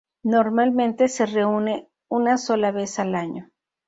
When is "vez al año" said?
2.71-3.51